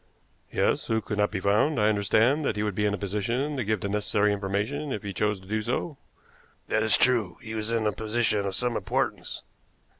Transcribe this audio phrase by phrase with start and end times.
[0.51, 1.79] "Yes, who cannot be found.
[1.79, 5.03] I understand that he would be in a position to give the necessary information if
[5.03, 5.99] he chose to do so?"
[6.69, 7.37] "That is true.
[7.39, 9.43] He was in a position of some importance."